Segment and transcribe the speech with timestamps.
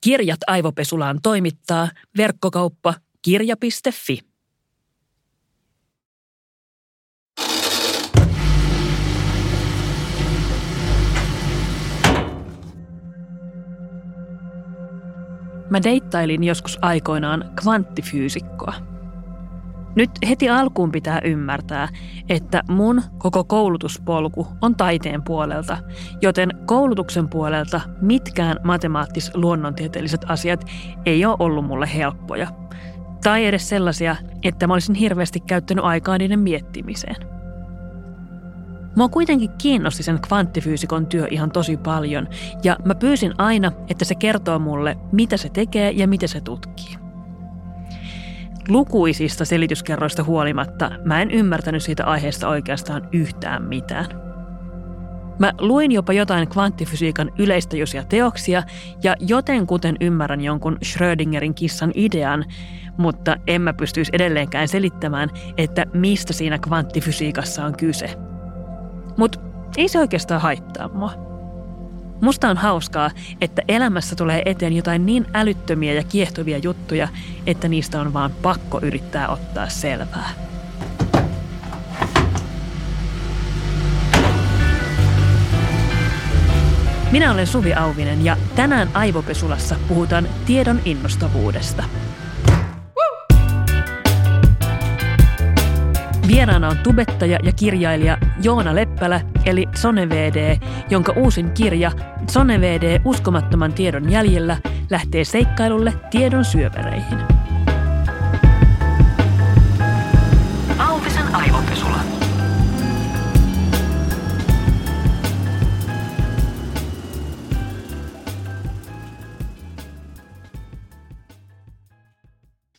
[0.00, 4.18] Kirjat aivopesulaan toimittaa verkkokauppa kirja.fi.
[15.70, 18.97] Mä deittailin joskus aikoinaan kvanttifyysikkoa.
[19.94, 21.88] Nyt heti alkuun pitää ymmärtää,
[22.28, 25.78] että mun koko koulutuspolku on taiteen puolelta,
[26.22, 30.64] joten koulutuksen puolelta mitkään matemaattis-luonnontieteelliset asiat
[31.06, 32.48] ei ole ollut mulle helppoja.
[33.24, 37.16] Tai edes sellaisia, että mä olisin hirveästi käyttänyt aikaa niiden miettimiseen.
[38.96, 42.28] Mua kuitenkin kiinnosti sen kvanttifyysikon työ ihan tosi paljon,
[42.64, 47.07] ja mä pyysin aina, että se kertoo mulle, mitä se tekee ja mitä se tutkii.
[48.68, 54.06] Lukuisista selityskerroista huolimatta mä en ymmärtänyt siitä aiheesta oikeastaan yhtään mitään.
[55.38, 58.62] Mä luin jopa jotain kvanttifysiikan yleistajuisia teoksia
[59.02, 62.44] ja jotenkuten ymmärrän jonkun Schrödingerin kissan idean,
[62.96, 68.10] mutta en mä pystyisi edelleenkään selittämään, että mistä siinä kvanttifysiikassa on kyse.
[69.16, 69.40] Mutta
[69.76, 71.27] ei se oikeastaan haittaa mua.
[72.20, 77.08] Musta on hauskaa, että elämässä tulee eteen jotain niin älyttömiä ja kiehtovia juttuja,
[77.46, 80.30] että niistä on vaan pakko yrittää ottaa selvää.
[87.12, 91.84] Minä olen Suvi Auvinen ja tänään Aivopesulassa puhutaan tiedon innostavuudesta–
[96.28, 100.58] Vieraana on tubettaja ja kirjailija Joona Leppälä eli SoneVD,
[100.90, 101.92] jonka uusin kirja
[102.30, 104.56] SoneVD uskomattoman tiedon jäljellä
[104.90, 107.37] lähtee seikkailulle tiedon syövereihin.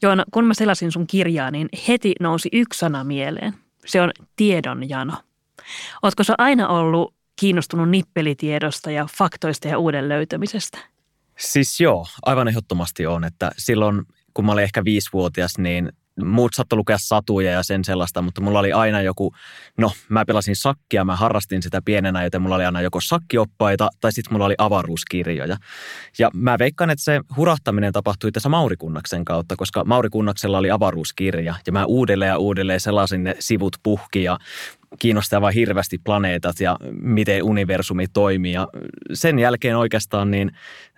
[0.02, 3.54] Joona, kun mä selasin sun kirjaa, niin heti nousi yksi sana mieleen.
[3.86, 5.14] Se on tiedonjano.
[6.02, 10.78] Oletko sä aina ollut kiinnostunut nippelitiedosta ja faktoista ja uuden löytämisestä?
[11.38, 15.92] Siis joo, aivan ehdottomasti on, että silloin kun mä olin ehkä viisivuotias, niin
[16.26, 19.34] muut saattoi lukea satuja ja sen sellaista, mutta mulla oli aina joku,
[19.78, 24.12] no mä pelasin sakkia, mä harrastin sitä pienenä, joten mulla oli aina joko sakkioppaita tai
[24.12, 25.58] sitten mulla oli avaruuskirjoja.
[26.20, 30.72] Ja mä veikkaan, että se hurahtaminen tapahtui tässä Mauri Kunnaksen kautta, koska Mauri Kunnaksella oli
[30.72, 34.40] avaruuskirja ja mä uudelleen ja uudelleen sellaisin ne sivut puhki ja
[35.00, 38.54] kiinnostaa hirveästi planeetat ja miten universumi toimii.
[38.54, 38.68] Ja
[39.14, 40.52] sen jälkeen oikeastaan niin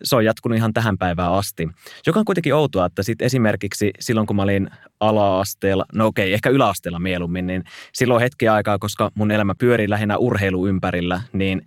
[0.03, 1.69] se on jatkunut ihan tähän päivään asti.
[2.07, 4.69] Joka on kuitenkin outoa, että sitten esimerkiksi silloin kun mä olin
[4.99, 7.63] ala-asteella, no okei, ehkä yläasteella mieluummin, niin
[7.93, 11.61] silloin hetki aikaa, koska mun elämä pyörii lähinnä urheilu ympärillä, niin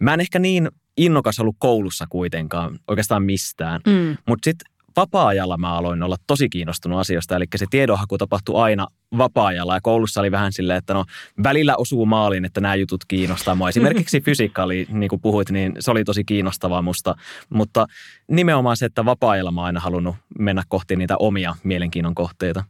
[0.00, 3.80] mä en ehkä niin innokas ollut koulussa kuitenkaan oikeastaan mistään.
[3.86, 4.16] Mm.
[4.28, 8.86] Mutta sitten vapaa-ajalla mä aloin olla tosi kiinnostunut asioista, eli se tiedonhaku tapahtui aina
[9.18, 11.04] vapaa-ajalla ja koulussa oli vähän silleen, että no
[11.42, 13.68] välillä osuu maaliin, että nämä jutut kiinnostaa mua.
[13.68, 17.14] Esimerkiksi fysiikka oli, niin kuin puhuit, niin se oli tosi kiinnostavaa musta,
[17.48, 17.86] mutta
[18.28, 22.64] nimenomaan se, että vapaa-ajalla mä aina halunnut mennä kohti niitä omia mielenkiinnon kohteita.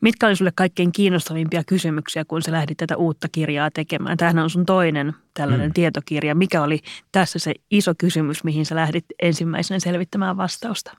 [0.00, 4.16] Mitkä oli sulle kaikkein kiinnostavimpia kysymyksiä, kun sä lähdit tätä uutta kirjaa tekemään?
[4.16, 5.74] Tämähän on sun toinen tällainen hmm.
[5.74, 6.34] tietokirja.
[6.34, 6.78] Mikä oli
[7.12, 10.96] tässä se iso kysymys, mihin sä lähdit ensimmäisenä selvittämään vastausta?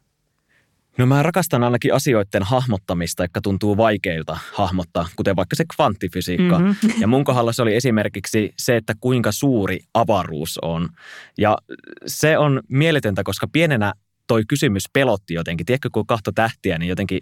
[0.97, 6.59] No mä rakastan ainakin asioiden hahmottamista, jotka tuntuu vaikeilta hahmottaa, kuten vaikka se kvanttifysiikka.
[6.59, 6.93] Mm-hmm.
[7.01, 10.89] Ja mun kohdalla se oli esimerkiksi se, että kuinka suuri avaruus on.
[11.37, 11.57] Ja
[12.05, 13.93] se on mieletöntä, koska pienenä
[14.27, 15.65] toi kysymys pelotti jotenkin.
[15.65, 17.19] Tiedätkö, kun kahta tähtiä, niin jotenkin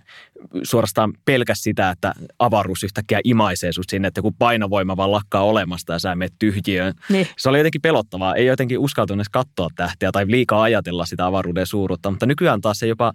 [0.64, 5.94] suorastaan pelkäs sitä, että avaruus yhtäkkiä imaisee sut sinne, että joku painovoima vaan lakkaa olemasta
[5.94, 6.94] ja sä menet tyhjiöön.
[7.10, 7.28] Niin.
[7.38, 8.36] Se oli jotenkin pelottavaa.
[8.36, 12.88] Ei jotenkin uskaltunut katsoa tähtiä tai liikaa ajatella sitä avaruuden suuruutta, mutta nykyään taas se
[12.88, 13.14] jopa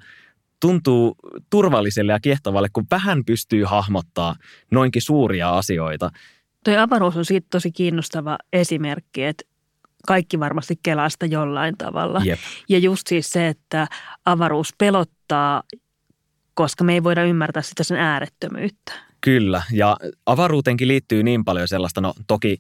[0.67, 1.17] tuntuu
[1.51, 4.37] turvalliselle ja kiehtovalle, kun vähän pystyy hahmottaa
[4.71, 6.11] noinkin suuria asioita.
[6.65, 9.45] Tuo avaruus on siitä tosi kiinnostava esimerkki, että
[10.07, 12.21] kaikki varmasti kelasta jollain tavalla.
[12.25, 12.39] Jep.
[12.69, 13.87] Ja just siis se, että
[14.25, 15.63] avaruus pelottaa,
[16.55, 18.93] koska me ei voida ymmärtää sitä sen äärettömyyttä.
[19.21, 19.97] Kyllä, ja
[20.27, 22.59] avaruuteenkin liittyy niin paljon sellaista, no toki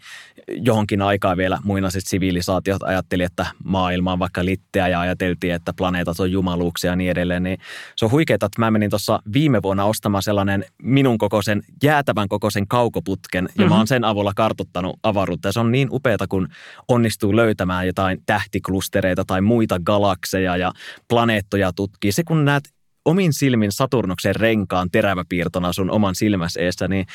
[0.48, 6.20] johonkin aikaa vielä muinaiset sivilisaatiot ajatteli, että maailma on vaikka litteä ja ajateltiin, että planeetat
[6.20, 7.58] on jumaluuksia ja niin edelleen, niin
[7.96, 12.68] se on huikeaa, että mä menin tuossa viime vuonna ostamaan sellainen minun kokoisen, jäätävän kokoisen
[12.68, 13.72] kaukoputken, ja mm-hmm.
[13.72, 16.48] mä oon sen avulla kartottanut avaruutta, ja se on niin upeata, kun
[16.88, 20.72] onnistuu löytämään jotain tähtiklustereita tai muita galakseja ja
[21.08, 22.12] planeettoja tutkii.
[22.12, 22.75] Se kun näet
[23.06, 27.06] omin silmin Saturnuksen renkaan teräväpiirtona sun oman silmäs eessä, niin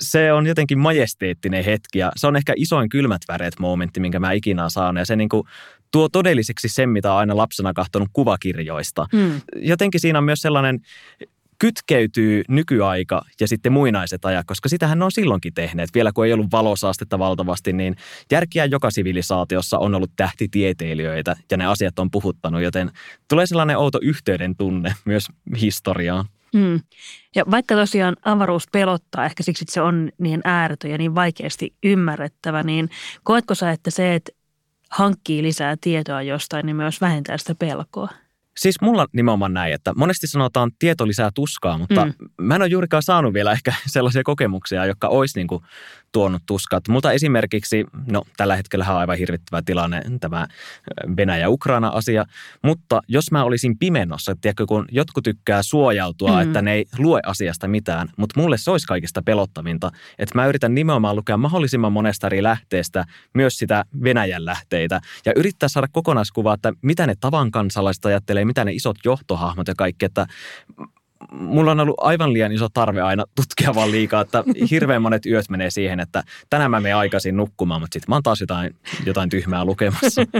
[0.00, 4.32] se on jotenkin majesteettinen hetki ja se on ehkä isoin kylmät väreet momentti, minkä mä
[4.32, 4.96] ikinä saan.
[4.96, 5.46] Ja se niin kuin
[5.90, 9.06] tuo todelliseksi sen, mitä on aina lapsena kahtonut kuvakirjoista.
[9.12, 9.40] Mm.
[9.56, 10.80] Jotenkin siinä on myös sellainen
[11.64, 15.90] kytkeytyy nykyaika ja sitten muinaiset ajat, koska sitähän ne on silloinkin tehneet.
[15.94, 17.96] Vielä kun ei ollut valosaastetta valtavasti, niin
[18.32, 22.90] järkiä joka sivilisaatiossa on ollut tähtitieteilijöitä ja ne asiat on puhuttanut, joten
[23.28, 25.28] tulee sellainen outo yhteyden tunne myös
[25.60, 26.24] historiaan.
[26.54, 26.80] Mm.
[27.34, 31.74] Ja vaikka tosiaan avaruus pelottaa, ehkä siksi että se on niin ääretön ja niin vaikeasti
[31.82, 32.90] ymmärrettävä, niin
[33.22, 34.32] koetko sä, että se, että
[34.90, 38.08] hankkii lisää tietoa jostain, niin myös vähentää sitä pelkoa?
[38.56, 42.12] Siis mulla nimenomaan näin, että monesti sanotaan tieto lisää tuskaa, mutta mm.
[42.40, 45.62] mä en ole juurikaan saanut vielä ehkä sellaisia kokemuksia, jotka olisi niin kuin
[46.14, 46.80] tuonut tuskaa.
[46.88, 50.46] Multa esimerkiksi, no tällä hetkellä on aivan hirvittävä tilanne tämä
[51.16, 52.24] Venäjä-Ukraina-asia,
[52.62, 56.40] mutta jos mä olisin pimennossa, tiedätkö, kun jotkut tykkää suojautua, mm.
[56.42, 60.74] että ne ei lue asiasta mitään, mutta mulle se olisi kaikista pelottavinta, että mä yritän
[60.74, 66.72] nimenomaan lukea mahdollisimman monesta eri lähteestä, myös sitä Venäjän lähteitä, ja yrittää saada kokonaiskuvaa, että
[66.82, 70.26] mitä ne tavan kansalaiset ajattelee, mitä ne isot johtohahmot ja kaikki, että
[71.32, 75.48] mulla on ollut aivan liian iso tarve aina tutkia vaan liikaa, että hirveän monet yöt
[75.48, 78.76] menee siihen, että tänään mä menen aikaisin nukkumaan, mutta sitten mä oon taas jotain,
[79.06, 80.22] jotain tyhmää lukemassa.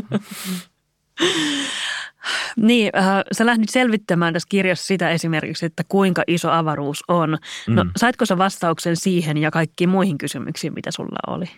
[2.57, 7.39] Niin, äh, sä lähdit selvittämään tässä kirjassa sitä esimerkiksi, että kuinka iso avaruus on.
[7.69, 7.91] No, mm.
[7.97, 11.51] saitko sä vastauksen siihen ja kaikkiin muihin kysymyksiin, mitä sulla oli?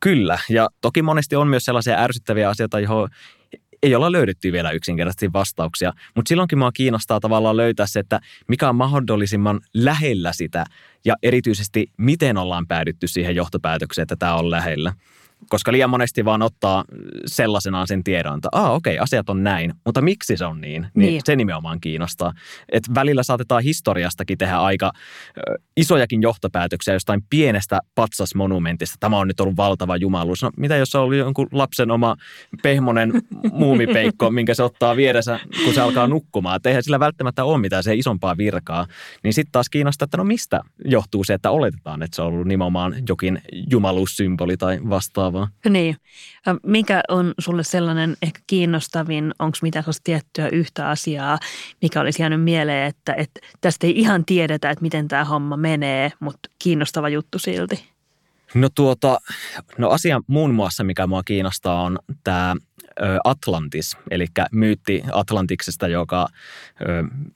[0.00, 3.08] Kyllä, ja toki monesti on myös sellaisia ärsyttäviä asioita, johon
[3.84, 8.68] ei olla löydetty vielä yksinkertaisesti vastauksia, mutta silloinkin mua kiinnostaa tavallaan löytää se, että mikä
[8.68, 10.64] on mahdollisimman lähellä sitä
[11.04, 14.92] ja erityisesti miten ollaan päädytty siihen johtopäätökseen, että tämä on lähellä
[15.48, 16.84] koska liian monesti vaan ottaa
[17.26, 20.86] sellaisenaan sen tiedon, että ah, okei, okay, asiat on näin, mutta miksi se on niin,
[20.94, 21.20] niin, niin.
[21.24, 22.32] se nimenomaan kiinnostaa.
[22.72, 24.92] Et välillä saatetaan historiastakin tehdä aika
[25.38, 25.40] ö,
[25.76, 28.96] isojakin johtopäätöksiä jostain pienestä patsasmonumentista.
[29.00, 30.42] Tämä on nyt ollut valtava jumaluus.
[30.42, 32.16] No mitä jos se oli jonkun lapsen oma
[32.62, 33.12] pehmonen
[33.52, 36.56] muumipeikko, minkä se ottaa vieressä, kun se alkaa nukkumaan.
[36.56, 38.86] Että eihän sillä välttämättä ole mitään se isompaa virkaa.
[39.22, 42.46] Niin sitten taas kiinnostaa, että no mistä johtuu se, että oletetaan, että se on ollut
[42.46, 45.48] nimenomaan jokin jumaluussymboli tai vastaava vastaavaa.
[45.68, 45.96] Niin.
[46.62, 51.38] Mikä on sulle sellainen ehkä kiinnostavin, onko mitä sellaista tiettyä yhtä asiaa,
[51.82, 56.12] mikä olisi jäänyt mieleen, että, että tästä ei ihan tiedetä, että miten tämä homma menee,
[56.20, 57.84] mutta kiinnostava juttu silti?
[58.54, 59.18] No tuota,
[59.78, 62.56] no asia muun muassa, mikä mua kiinnostaa, on tämä
[63.24, 66.28] Atlantis, eli myytti Atlantiksesta, joka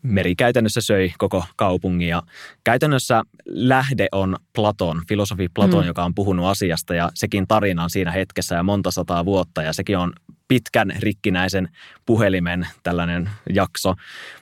[0.02, 2.08] meri käytännössä söi koko kaupungin.
[2.08, 2.22] Ja
[2.64, 5.86] käytännössä lähde on Platon, filosofi Platon, mm.
[5.86, 9.72] joka on puhunut asiasta ja sekin tarina on siinä hetkessä ja monta sataa vuotta ja
[9.72, 10.12] sekin on
[10.48, 11.68] pitkän rikkinäisen
[12.06, 13.94] puhelimen tällainen jakso.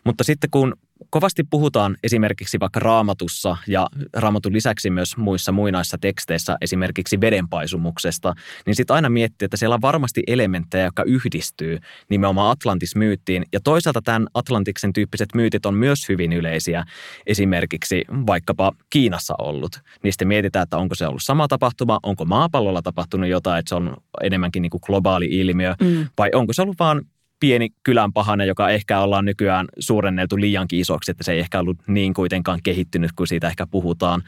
[0.05, 0.77] Mutta sitten kun
[1.11, 8.35] kovasti puhutaan esimerkiksi vaikka raamatussa ja raamatun lisäksi myös muissa muinaissa teksteissä esimerkiksi vedenpaisumuksesta,
[8.67, 11.79] niin sitten aina miettii, että siellä on varmasti elementtejä, jotka yhdistyy
[12.11, 13.45] nimenomaan Atlantis-myyttiin.
[13.53, 16.85] Ja toisaalta tämän Atlantiksen tyyppiset myytit on myös hyvin yleisiä,
[17.27, 19.81] esimerkiksi vaikkapa Kiinassa ollut.
[20.03, 23.97] Niistä mietitään, että onko se ollut sama tapahtuma, onko maapallolla tapahtunut jotain, että se on
[24.23, 26.09] enemmänkin niin kuin globaali ilmiö, mm.
[26.19, 27.03] vai onko se ollut vaan
[27.41, 31.79] pieni kylän pahane, joka ehkä ollaan nykyään suurenneltu liiankin isoksi, että se ei ehkä ollut
[31.87, 34.23] niin kuitenkaan kehittynyt kuin siitä ehkä puhutaan.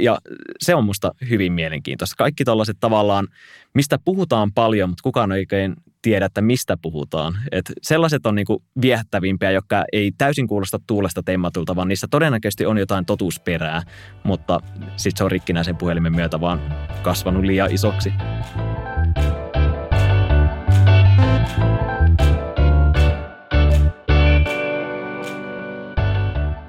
[0.00, 0.18] Ja
[0.60, 2.16] se on musta hyvin mielenkiintoista.
[2.18, 3.28] Kaikki tällaiset tavallaan,
[3.74, 7.34] mistä puhutaan paljon, mutta kukaan ei oikein tiedä, että mistä puhutaan.
[7.52, 12.78] Et sellaiset on niinku viehättävimpiä, jotka ei täysin kuulosta tuulesta temmatulta, vaan niissä todennäköisesti on
[12.78, 13.82] jotain totuusperää,
[14.22, 14.60] mutta
[14.96, 16.60] sitten se on rikkinäisen puhelimen myötä vaan
[17.02, 18.12] kasvanut liian isoksi.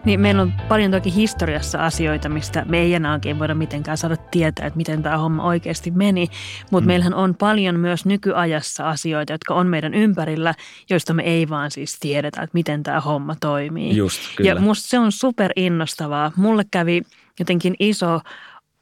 [0.05, 4.17] Niin meillä on paljon toki historiassa asioita, mistä me ei enää oikein voida mitenkään saada
[4.17, 6.27] tietää, että miten tämä homma oikeasti meni.
[6.71, 6.87] Mutta mm.
[6.87, 10.53] meillähän on paljon myös nykyajassa asioita, jotka on meidän ympärillä,
[10.89, 13.97] joista me ei vaan siis tiedetä, että miten tämä homma toimii.
[13.97, 14.49] Just, kyllä.
[14.49, 16.31] Ja musta se on super innostavaa.
[16.35, 17.01] Mulle kävi
[17.39, 18.19] jotenkin iso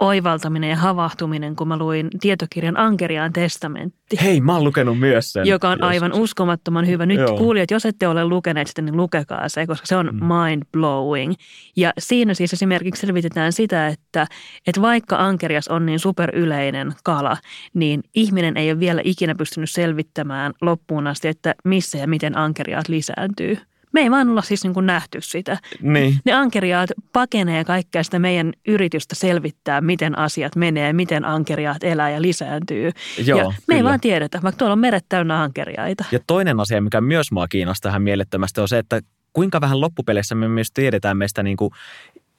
[0.01, 4.17] oivaltaminen ja havahtuminen, kun mä luin tietokirjan Ankeriaan testamentti.
[4.21, 5.47] Hei, mä oon lukenut myös sen.
[5.47, 5.89] Joka on joskus.
[5.89, 7.05] aivan uskomattoman hyvä.
[7.05, 7.37] Nyt Joo.
[7.37, 10.19] kuulijat, jos ette ole lukeneet sitä, niin lukekaa se, koska se on mm.
[10.19, 11.33] mind-blowing.
[11.75, 14.27] Ja siinä siis esimerkiksi selvitetään sitä, että,
[14.67, 17.37] että vaikka ankerias on niin superyleinen kala,
[17.73, 22.89] niin ihminen ei ole vielä ikinä pystynyt selvittämään loppuun asti, että missä ja miten ankeriaat
[22.89, 23.57] lisääntyy.
[23.93, 25.57] Me ei vaan olla siis niin kuin nähty sitä.
[25.81, 26.15] Niin.
[26.25, 32.21] Ne ankeriaat pakenee kaikkea sitä meidän yritystä selvittää, miten asiat menee, miten ankeriaat elää ja
[32.21, 32.91] lisääntyy.
[33.25, 33.77] Joo, ja me kyllä.
[33.77, 36.05] ei vaan tiedetä, vaikka tuolla on meret täynnä ankeriaita.
[36.11, 39.01] Ja toinen asia, mikä myös mua kiinnostaa ihan mielettömästi, on se, että
[39.33, 41.71] kuinka vähän loppupeleissä me myös tiedetään meistä niin kuin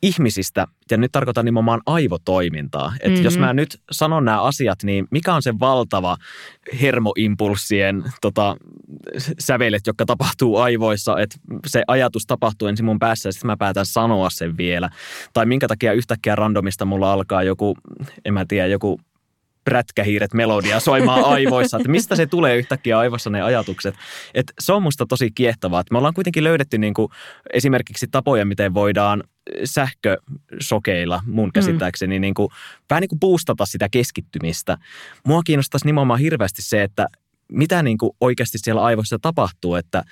[0.02, 2.92] ihmisistä, ja nyt tarkoitan nimenomaan aivotoimintaa.
[2.94, 3.24] Että mm-hmm.
[3.24, 6.16] jos mä nyt sanon nämä asiat, niin mikä on se valtava
[6.80, 8.56] hermoimpulssien tota,
[9.38, 11.36] sävelet, jotka tapahtuu aivoissa, että
[11.66, 14.90] se ajatus tapahtuu ensin mun päässä ja sitten mä päätän sanoa sen vielä.
[15.32, 17.76] Tai minkä takia yhtäkkiä randomista mulla alkaa joku,
[18.24, 19.00] en mä tiedä, joku
[19.68, 23.94] prätkähiiret melodia soimaan aivoissa, että mistä se tulee yhtäkkiä aivoissa ne ajatukset.
[24.34, 27.08] Et se on musta tosi kiehtovaa, että me ollaan kuitenkin löydetty niin kuin
[27.52, 29.24] esimerkiksi tapoja, miten voidaan
[29.64, 31.52] sähkösokeilla mun mm.
[31.52, 32.20] käsittääkseni mm.
[32.20, 32.48] niin kuin,
[32.90, 34.78] vähän niin kuin boostata sitä keskittymistä.
[35.26, 37.06] Mua kiinnostaisi nimenomaan hirveästi se, että
[37.52, 40.02] mitä niin kuin oikeasti siellä aivoissa tapahtuu, että,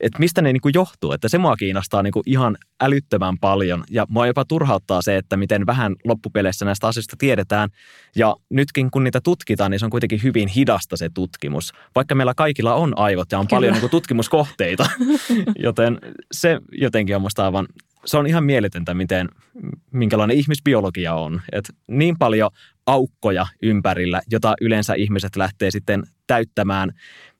[0.00, 1.12] että mistä ne niin kuin johtuu.
[1.12, 5.36] Että se mua kiinnostaa niin kuin ihan älyttömän paljon ja mua jopa turhauttaa se, että
[5.36, 7.68] miten vähän loppupeleissä näistä asioista tiedetään.
[8.16, 12.34] Ja nytkin kun niitä tutkitaan, niin se on kuitenkin hyvin hidasta se tutkimus, vaikka meillä
[12.34, 13.56] kaikilla on aivot ja on Kyllä.
[13.56, 14.90] paljon niin kuin tutkimuskohteita.
[15.64, 15.98] Joten
[16.32, 17.66] se jotenkin on musta aivan
[18.04, 19.28] se on ihan mieletöntä, miten,
[19.92, 21.40] minkälainen ihmisbiologia on.
[21.52, 22.50] Et niin paljon
[22.86, 26.92] aukkoja ympärillä, jota yleensä ihmiset lähtee sitten täyttämään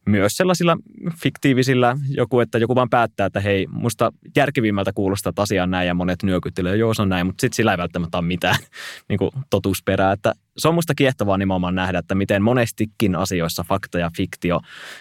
[0.06, 0.76] myös sellaisilla
[1.23, 5.87] fiktiivisillä, joku, että joku vaan päättää, että hei, musta järkevimmältä kuulostaa, että asia on näin
[5.87, 8.56] ja monet nyökyttelee, joo se on näin, mutta sitten sillä ei välttämättä ole mitään
[9.09, 10.12] niin kuin totuusperää.
[10.12, 14.61] Että se on musta kiehtovaa nimenomaan nähdä, että miten monestikin asioissa fakta ja fiktio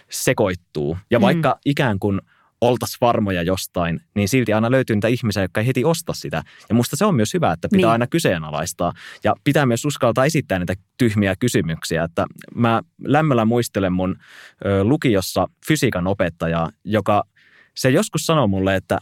[0.10, 0.98] sekoittuu.
[1.12, 1.60] Ja vaikka mm.
[1.66, 2.22] ikään kuin–
[2.62, 6.44] oltaisiin varmoja jostain, niin silti aina löytyy niitä ihmisiä, jotka ei heti osta sitä.
[6.70, 7.92] Ja musta se on myös hyvä, että pitää niin.
[7.92, 8.94] aina kyseenalaistaa.
[9.24, 12.04] Ja pitää myös uskaltaa esittää niitä tyhmiä kysymyksiä.
[12.04, 12.26] Että
[12.56, 14.16] mä lämmöllä muistelen mun
[14.66, 17.24] ö, lukiossa fysiikan opettajaa, joka
[17.76, 18.98] se joskus sanoi mulle, että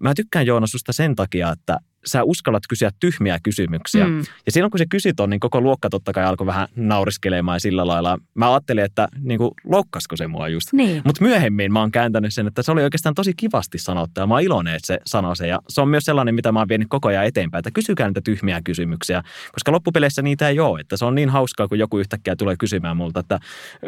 [0.00, 4.06] mä tykkään Joona susta sen takia, että sä uskallat kysyä tyhmiä kysymyksiä.
[4.06, 4.18] Mm.
[4.18, 7.86] Ja silloin kun se kysyt on, niin koko luokka totta kai alkoi vähän nauriskelemaan sillä
[7.86, 8.18] lailla.
[8.34, 10.72] Mä ajattelin, että niin kuin, loukkasiko se mua just.
[10.72, 11.02] Niin.
[11.04, 14.34] Mutta myöhemmin mä oon kääntänyt sen, että se oli oikeastaan tosi kivasti sanottu ja mä
[14.34, 15.46] oon iloinen, että se sanoi se.
[15.46, 18.20] Ja se on myös sellainen, mitä mä oon vienyt koko ajan eteenpäin, että kysykää niitä
[18.20, 19.22] tyhmiä kysymyksiä,
[19.52, 20.80] koska loppupeleissä niitä ei ole.
[20.80, 23.40] Että se on niin hauskaa, kun joku yhtäkkiä tulee kysymään multa, että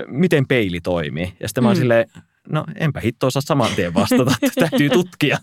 [0.06, 1.32] miten peili toimii.
[1.40, 1.80] Ja sitten mä oon mm.
[1.80, 2.06] silleen,
[2.49, 4.32] no enpä hitto osaa saman tien vastata,
[4.70, 5.38] täytyy tutkia.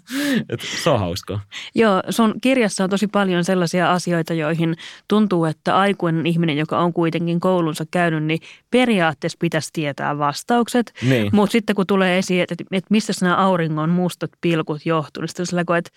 [0.50, 1.40] Et se on hauskaa.
[1.76, 4.76] Joo, sun kirjassa on tosi paljon sellaisia asioita, joihin
[5.08, 8.40] tuntuu, että aikuinen ihminen, joka on kuitenkin koulunsa käynyt, niin
[8.72, 10.94] periaatteessa pitäisi tietää vastaukset.
[11.02, 11.30] Niin.
[11.34, 15.60] Mutta sitten kun tulee esiin, että, että mistä nämä auringon mustat pilkut johtuu, niin sitten
[15.78, 15.92] että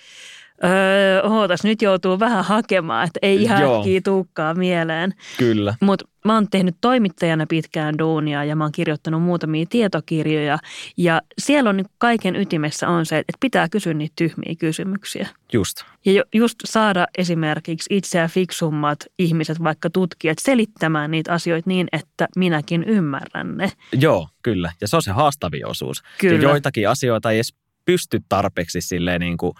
[0.64, 3.62] öö, ootas, nyt joutuu vähän hakemaan, että ei ihan
[4.04, 5.14] tuukkaa mieleen.
[5.38, 5.74] Kyllä.
[5.80, 10.58] Mutta mä oon tehnyt toimittajana pitkään duunia ja mä oon kirjoittanut muutamia tietokirjoja.
[10.96, 15.28] Ja siellä on niin kaiken ytimessä on se, että pitää kysyä niitä tyhmiä kysymyksiä.
[15.52, 15.76] Just.
[16.04, 22.84] Ja just saada esimerkiksi itseä fiksummat ihmiset, vaikka tutkijat, selittämään niitä asioita niin, että minäkin
[22.84, 23.72] ymmärrän ne.
[23.92, 24.72] Joo, kyllä.
[24.80, 26.02] Ja se on se haastavi osuus.
[26.18, 26.34] Kyllä.
[26.34, 27.54] Ja joitakin asioita ei edes
[27.90, 29.52] pysty tarpeeksi silleen niin kuin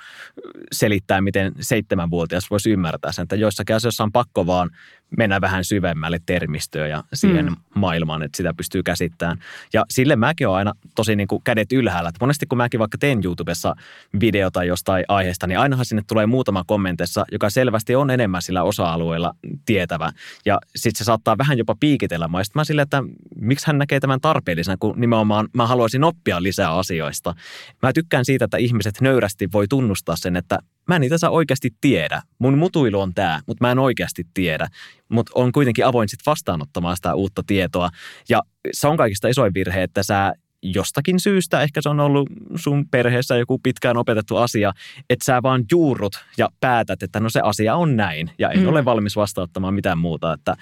[0.73, 3.23] selittämään, miten seitsemänvuotias voisi ymmärtää sen.
[3.23, 4.71] Että joissakin asioissa on pakko vaan
[5.17, 7.57] mennä vähän syvemmälle termistöön ja siihen mm.
[7.75, 9.39] maailmaan, että sitä pystyy käsittämään.
[9.73, 12.09] Ja sille mäkin olen aina tosi niin kuin kädet ylhäällä.
[12.09, 13.75] Että monesti kun mäkin vaikka teen YouTubessa
[14.21, 19.35] videota jostain aiheesta, niin ainahan sinne tulee muutama kommentissa, joka selvästi on enemmän sillä osa-alueella
[19.67, 20.13] tietävä.
[20.47, 22.29] Ja sitten se saattaa vähän jopa piikitellä.
[22.29, 23.03] Mä mä sille, että
[23.37, 27.35] miksi hän näkee tämän tarpeellisena, kun nimenomaan mä haluaisin oppia lisää asioista.
[27.83, 32.23] Mä tykkään siitä, että ihmiset nöyrästi voi tunnustaa sen, että mä en itse oikeasti tiedä.
[32.39, 34.69] Mun mutuilu on tämä, mutta mä en oikeasti tiedä.
[35.09, 37.91] Mutta on kuitenkin avoin sit vastaanottamaan sitä uutta tietoa.
[38.29, 40.33] Ja se on kaikista isoin virhe, että sä
[40.63, 44.73] jostakin syystä, ehkä se on ollut sun perheessä joku pitkään opetettu asia,
[45.11, 48.69] että sä vaan juurrut ja päätät, että no se asia on näin ja en mm.
[48.69, 50.33] ole valmis vastauttamaan mitään muuta.
[50.33, 50.57] Että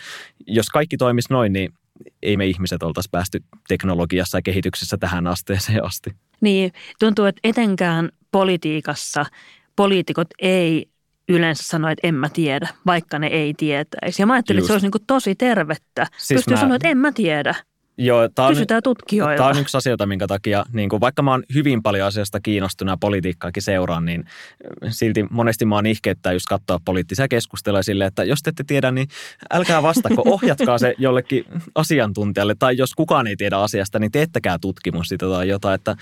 [0.46, 1.72] jos kaikki toimisi noin, niin
[2.22, 6.10] ei me ihmiset oltaisi päästy teknologiassa ja kehityksessä tähän asteeseen asti.
[6.40, 9.26] Niin, tuntuu, että etenkään politiikassa
[9.78, 10.90] poliitikot ei
[11.28, 14.23] yleensä sano, että en mä tiedä, vaikka ne ei tietäisi.
[14.23, 14.64] Ja mä ajattelin, Just.
[14.64, 16.06] että se olisi niin tosi tervettä.
[16.16, 16.61] Siis Pystyy mä...
[16.61, 17.54] sanoa, että en mä tiedä.
[18.00, 19.37] Joo, tää on, Kysytään tutkijoilta.
[19.37, 22.93] Tämä on yksi asioita, minkä takia, niin kuin, vaikka mä oon hyvin paljon asiasta kiinnostunut
[22.93, 24.25] ja politiikkaakin seuraan, niin
[24.88, 28.90] silti monesti mä oon ihkeyttää just katsoa poliittisia keskusteluja sille, että jos te ette tiedä,
[28.90, 29.09] niin
[29.52, 35.09] älkää vastako, ohjatkaa se jollekin asiantuntijalle, tai jos kukaan ei tiedä asiasta, niin teettäkää tutkimus
[35.09, 35.97] sitä tai jotain, että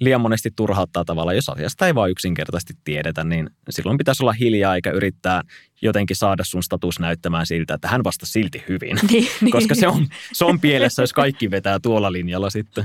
[0.00, 4.74] liian monesti turhauttaa tavalla, jos asiasta ei vaan yksinkertaisesti tiedetä, niin silloin pitäisi olla hiljaa
[4.74, 5.42] eikä yrittää
[5.82, 8.98] jotenkin saada sun status näyttämään siltä, että hän vastasi silti hyvin.
[9.10, 12.84] Niin, niin, Koska se on, se on pielessä, jos kaikki vetää tuolla linjalla sitten.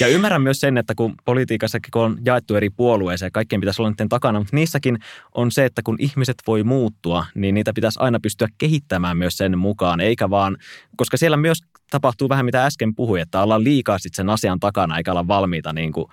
[0.00, 3.82] Ja ymmärrän myös sen, että kun politiikassakin kun on jaettu eri puolueeseen ja kaikkien pitäisi
[3.82, 4.98] olla niiden takana, mutta niissäkin
[5.34, 9.58] on se, että kun ihmiset voi muuttua, niin niitä pitäisi aina pystyä kehittämään myös sen
[9.58, 10.56] mukaan, eikä vaan,
[10.96, 11.58] koska siellä myös
[11.90, 15.72] tapahtuu vähän mitä äsken puhui, että ollaan liikaa sitten sen asian takana eikä olla valmiita
[15.72, 16.06] niin kuin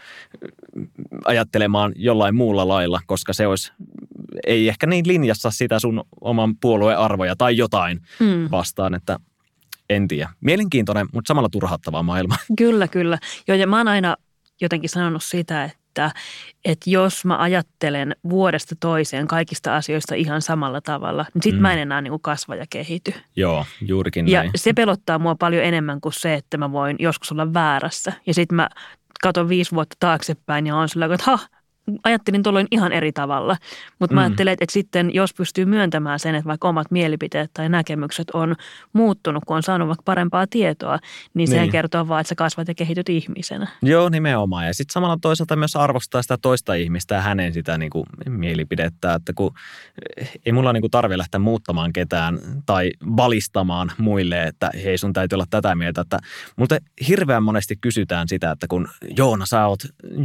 [1.26, 3.72] ajattelemaan jollain muulla lailla, koska se olisi
[4.48, 8.48] ei ehkä niin linjassa sitä sun oman puolueen arvoja tai jotain mm.
[8.52, 9.20] vastaan, että
[9.90, 10.30] en tiedä.
[10.42, 12.36] Mielenkiintoinen, mutta samalla turhauttava maailma.
[12.58, 13.18] Kyllä, kyllä.
[13.48, 14.16] Joo, ja mä oon aina
[14.62, 16.12] jotenkin sanonut sitä, että,
[16.66, 21.62] että jos mä ajattelen vuodesta toiseen kaikista asioista ihan samalla tavalla, niin sit mm.
[21.62, 23.14] mä en enää niin kuin kasva ja kehity.
[23.36, 24.52] Joo, juurikin ja näin.
[24.56, 28.14] se pelottaa mua paljon enemmän kuin se, että mä voin joskus olla väärässä.
[28.28, 28.70] Ja sitten mä
[29.22, 31.40] katon viisi vuotta taaksepäin ja on sillä että ha,
[32.04, 33.58] ajattelin tuolloin ihan eri tavalla.
[34.00, 34.26] Mutta mä mm.
[34.26, 38.56] ajattelen, että, sitten jos pystyy myöntämään sen, että vaikka omat mielipiteet tai näkemykset on
[38.94, 41.00] muuttunut, kun on saanut vaikka parempaa tietoa,
[41.34, 41.66] niin, niin.
[41.66, 43.68] se kertoo vaan, että sä kasvat ja kehityt ihmisenä.
[43.82, 44.68] Joo, nimenomaan.
[44.68, 49.14] Ja sitten samalla toisaalta myös arvostaa sitä toista ihmistä ja hänen sitä niin kuin, mielipidettä,
[49.14, 49.52] että kun
[50.46, 55.36] ei mulla niin kuin tarvitse lähteä muuttamaan ketään tai valistamaan muille, että hei sun täytyy
[55.36, 56.02] olla tätä mieltä.
[56.02, 56.20] Että
[56.56, 56.78] multa
[57.08, 59.80] hirveän monesti kysytään sitä, että kun Joona, sä oot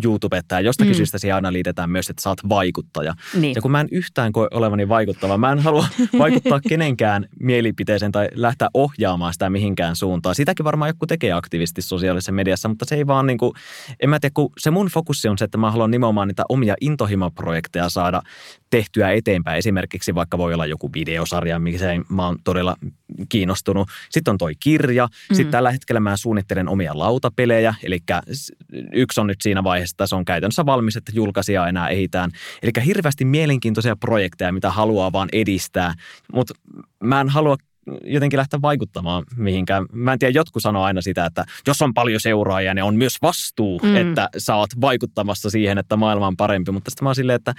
[0.04, 0.96] YouTubettaja, jostakin mm.
[0.96, 3.14] syystä aina liitetään myös, että sä oot vaikuttaja.
[3.34, 3.54] Niin.
[3.54, 5.86] Ja kun mä en yhtään koe olevani vaikuttava, mä en halua
[6.18, 10.34] vaikuttaa kenenkään mielipiteeseen tai lähteä ohjaamaan sitä mihinkään suuntaan.
[10.34, 13.52] Sitäkin varmaan joku tekee aktiivisesti sosiaalisessa mediassa, mutta se ei vaan niin kuin,
[14.00, 16.74] en mä tiedä, kun se mun fokussi on se, että mä haluan nimenomaan niitä omia
[16.80, 18.22] intohimoprojekteja saada
[18.70, 19.58] tehtyä eteenpäin.
[19.58, 22.76] Esimerkiksi vaikka voi olla joku videosarja, miksei mä oon todella
[23.28, 23.88] kiinnostunut.
[24.10, 25.06] Sitten on toi kirja.
[25.06, 25.34] Mm.
[25.34, 27.74] Sitten tällä hetkellä mä suunnittelen omia lautapelejä.
[27.82, 27.98] Eli
[28.92, 32.30] yksi on nyt siinä vaiheessa, että se on käytännössä valmis, että julkaisija enää ehitään.
[32.62, 35.94] Eli hirveästi mielenkiintoisia projekteja, mitä haluaa vaan edistää.
[36.32, 36.54] Mutta
[37.04, 37.56] mä en halua
[38.04, 39.86] jotenkin lähteä vaikuttamaan mihinkään.
[39.92, 43.16] Mä en tiedä, jotkut sanoo aina sitä, että jos on paljon seuraajia, niin on myös
[43.22, 43.96] vastuu, mm.
[43.96, 46.72] että sä oot vaikuttamassa siihen, että maailma on parempi.
[46.72, 47.54] Mutta sitten mä oon silleen, että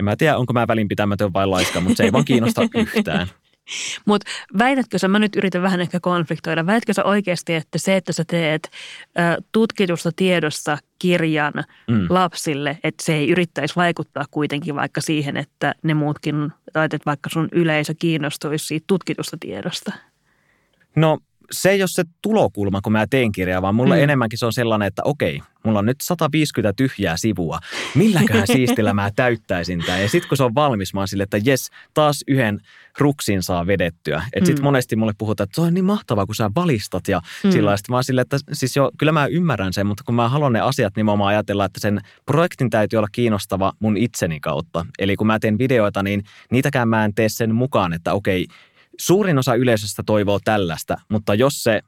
[0.00, 3.28] en mä tiedä, onko mä välinpitämätön vai laiska, mutta se ei vaan kiinnosta yhtään.
[4.04, 8.12] Mutta väitätkö sä, mä nyt yritän vähän ehkä konfliktoida, väitätkö sä oikeasti, että se, että
[8.12, 8.70] sä teet
[9.52, 11.52] tutkitusta tiedosta kirjan
[11.90, 12.06] mm.
[12.10, 17.30] lapsille, että se ei yrittäisi vaikuttaa kuitenkin vaikka siihen, että ne muutkin, tai että vaikka
[17.30, 19.92] sun yleisö kiinnostuisi siitä tutkitusta tiedosta?
[20.96, 21.18] No
[21.52, 24.02] se ei ole se tulokulma, kun mä teen kirjaa, vaan mulle mm.
[24.02, 27.58] enemmänkin se on sellainen, että okei, mulla on nyt 150 tyhjää sivua.
[27.94, 30.02] Milläköhän siistillä mä täyttäisin tämän?
[30.02, 32.60] Ja sitten kun se on valmis, mä oon sille, että jes, taas yhden
[32.98, 34.22] ruksin saa vedettyä.
[34.26, 34.46] Että mm.
[34.46, 37.50] sitten monesti mulle puhutaan, että se on niin mahtavaa, kun sä valistat ja mm.
[37.50, 40.52] sillä mä oon sille, että siis jo, kyllä mä ymmärrän sen, mutta kun mä haluan
[40.52, 44.86] ne asiat nimenomaan ajatella, että sen projektin täytyy olla kiinnostava mun itseni kautta.
[44.98, 48.46] Eli kun mä teen videoita, niin niitäkään mä en tee sen mukaan, että okei,
[48.98, 51.80] Suurin osa yleisöstä toivoo tällaista, mutta jos se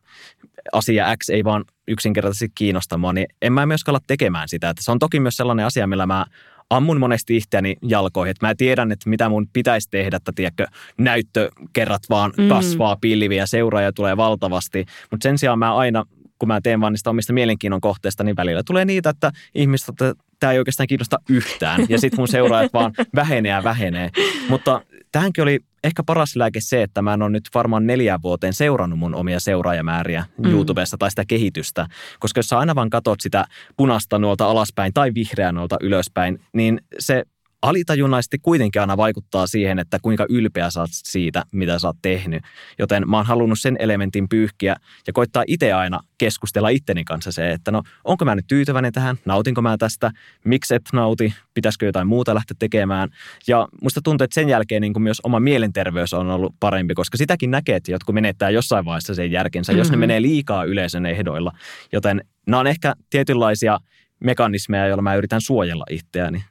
[0.72, 4.70] asia X ei vaan yksinkertaisesti kiinnosta mua, niin en mä myöskään olla tekemään sitä.
[4.70, 6.26] Että se on toki myös sellainen asia, millä mä
[6.70, 8.30] ammun monesti itseäni jalkoihin.
[8.30, 10.66] Että mä tiedän, että mitä mun pitäisi tehdä, että tiedätkö,
[10.98, 12.48] näyttökerrat vaan mm.
[12.48, 14.86] kasvaa pilviä, seuraaja tulee valtavasti.
[15.10, 16.04] Mutta sen sijaan mä aina,
[16.38, 20.14] kun mä teen vaan niistä omista mielenkiinnon kohteista, niin välillä tulee niitä, että ihmiset, että
[20.40, 21.86] tämä ei oikeastaan kiinnosta yhtään.
[21.88, 24.10] Ja sitten mun seuraajat vaan vähenee ja vähenee.
[24.48, 24.80] Mutta
[25.12, 28.98] tähänkin oli ehkä paras lääke se, että mä en ole nyt varmaan neljään vuoteen seurannut
[28.98, 30.50] mun omia seuraajamääriä mm.
[30.50, 31.86] YouTubessa tai sitä kehitystä.
[32.20, 33.44] Koska jos sä aina vaan katot sitä
[33.76, 37.24] punasta nuolta alaspäin tai vihreää nuolta ylöspäin, niin se
[37.62, 42.42] alitajunnaisesti kuitenkin aina vaikuttaa siihen, että kuinka ylpeä sä oot siitä, mitä sä oot tehnyt.
[42.78, 47.52] Joten mä oon halunnut sen elementin pyyhkiä ja koittaa itse aina keskustella itteni kanssa se,
[47.52, 50.10] että no onko mä nyt tyytyväinen tähän, nautinko mä tästä,
[50.44, 53.08] miksi et nauti, pitäisikö jotain muuta lähteä tekemään.
[53.46, 57.16] Ja musta tuntuu, että sen jälkeen niin kuin myös oma mielenterveys on ollut parempi, koska
[57.16, 59.78] sitäkin näkee, että jotkut menettää jossain vaiheessa sen järkensä, mm-hmm.
[59.78, 60.00] jos ne mm-hmm.
[60.00, 61.52] menee liikaa yleisön ehdoilla.
[61.92, 63.78] Joten nämä on ehkä tietynlaisia
[64.24, 66.44] mekanismeja, joilla mä yritän suojella itseäni.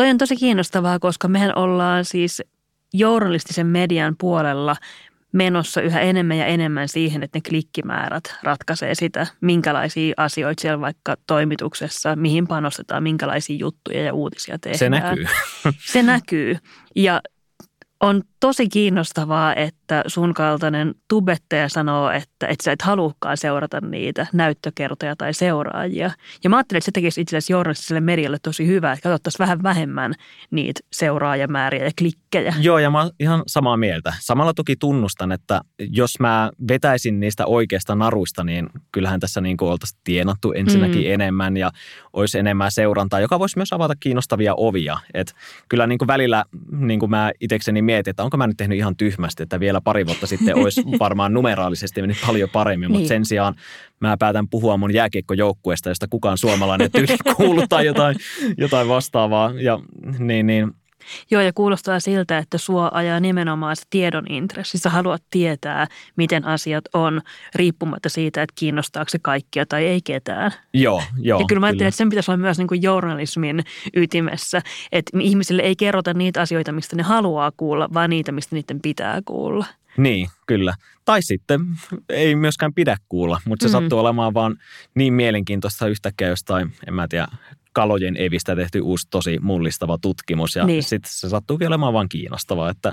[0.00, 2.42] Toi on tosi kiinnostavaa, koska mehän ollaan siis
[2.94, 4.76] journalistisen median puolella
[5.32, 11.16] menossa yhä enemmän ja enemmän siihen, että ne klikkimäärät ratkaisee sitä, minkälaisia asioita siellä vaikka
[11.26, 14.78] toimituksessa, mihin panostetaan, minkälaisia juttuja ja uutisia tehdään.
[14.78, 15.26] Se näkyy.
[15.92, 16.56] Se näkyy.
[16.96, 17.20] Ja
[18.00, 24.26] on tosi kiinnostavaa, että sun kaltainen tubettaja sanoo, että, että sä et halukkaan seurata niitä
[24.32, 26.10] näyttökertoja tai seuraajia.
[26.44, 29.62] Ja mä ajattelin, että se tekisi itse asiassa journalistiselle medialle tosi hyvää, että katsottaisiin vähän
[29.62, 30.14] vähemmän
[30.50, 32.54] niitä seuraajamääriä ja klikkejä.
[32.60, 34.14] Joo, ja mä oon ihan samaa mieltä.
[34.20, 40.00] Samalla toki tunnustan, että jos mä vetäisin niistä oikeista naruista, niin kyllähän tässä niin oltaisiin
[40.04, 41.12] tienattu ensinnäkin mm.
[41.14, 41.70] enemmän ja
[42.12, 44.98] olisi enemmän seurantaa, joka voisi myös avata kiinnostavia ovia.
[45.14, 45.34] Et
[45.68, 48.96] kyllä niin kuin välillä niin kuin mä itsekseni mietin, että onko mä nyt tehnyt ihan
[48.96, 52.98] tyhmästi, että vielä pari vuotta sitten olisi varmaan numeraalisesti mennyt paljon paremmin, niin.
[52.98, 53.54] mutta sen sijaan
[54.00, 58.16] mä päätän puhua mun jääkiekkojoukkueesta, josta kukaan suomalainen tyyli kuuluu tai jotain,
[58.58, 59.52] jotain vastaavaa.
[59.56, 59.80] Ja,
[60.18, 60.72] niin, niin,
[61.30, 64.78] Joo, ja kuulostaa siltä, että sua ajaa nimenomaan se tiedon intressi.
[64.78, 65.86] Sä haluat tietää,
[66.16, 67.20] miten asiat on,
[67.54, 70.52] riippumatta siitä, että kiinnostaako se kaikkia tai ei ketään.
[70.74, 71.40] Joo, joo.
[71.40, 73.64] Ja kyllä mä ajattelen, että sen pitäisi olla myös niin kuin journalismin
[73.96, 78.80] ytimessä, että ihmisille ei kerrota niitä asioita, mistä ne haluaa kuulla, vaan niitä, mistä niiden
[78.80, 79.66] pitää kuulla.
[79.96, 80.74] Niin, kyllä.
[81.04, 81.60] Tai sitten
[82.08, 83.72] ei myöskään pidä kuulla, mutta se mm.
[83.72, 84.56] sattuu olemaan vaan
[84.94, 87.28] niin mielenkiintoista yhtäkkiä jostain, en mä tiedä,
[87.72, 90.82] kalojen evistä tehty uusi tosi mullistava tutkimus ja niin.
[90.82, 92.92] sitten se sattuukin olemaan vaan kiinnostavaa, että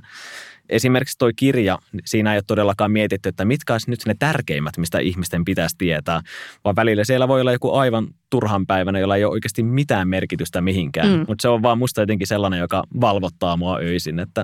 [0.70, 5.00] esimerkiksi toi kirja, siinä ei ole todellakaan mietitty, että mitkä olisi nyt ne tärkeimmät, mistä
[5.00, 6.22] ihmisten pitäisi tietää,
[6.64, 10.62] vaan välillä siellä voi olla joku aivan turhan päivänä, jolla ei ole oikeasti mitään merkitystä
[10.62, 11.26] mihinkään, mm.
[11.28, 14.44] mutta se on vaan musta jotenkin sellainen, joka valvottaa mua öisin, että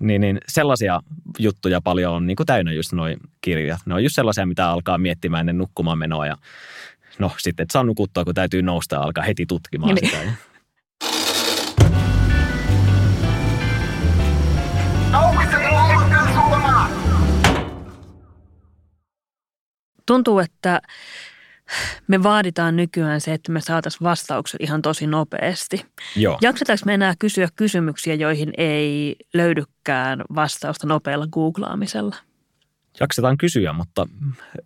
[0.00, 1.00] niin, niin sellaisia
[1.38, 3.80] juttuja paljon on niin kuin täynnä just noin kirjat.
[3.86, 6.36] Ne on just sellaisia, mitä alkaa miettimään ennen nukkumaan menoa ja
[7.18, 10.10] no sitten et saa nukuttua, kun täytyy nousta ja alkaa heti tutkimaan niin.
[10.10, 10.48] sitä.
[20.06, 20.80] Tuntuu, että
[22.06, 25.86] me vaaditaan nykyään se, että me saataisiin vastaukset ihan tosi nopeasti.
[26.16, 26.38] Joo.
[26.40, 32.16] Jaksetaanko me enää kysyä kysymyksiä, joihin ei löydykään vastausta nopealla googlaamisella?
[33.00, 34.06] Jaksetaan kysyä, mutta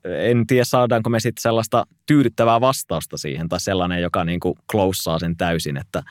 [0.04, 5.18] en tiedä saadaanko me sitten sellaista tyydyttävää vastausta siihen tai sellainen, joka niin kuin kloussaa
[5.18, 6.02] sen täysin, että